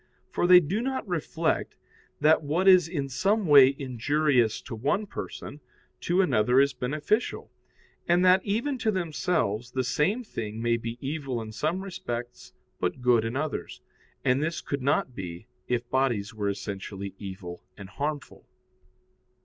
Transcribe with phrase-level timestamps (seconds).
[0.31, 1.75] For they do not reflect
[2.21, 5.59] that what is in some way injurious to one person,
[5.99, 7.51] to another is beneficial,
[8.07, 13.03] and that even to themselves the same thing may be evil in some respects, but
[13.03, 13.79] good in others.
[14.25, 18.47] And this could not be, if bodies were essentially evil and harmful.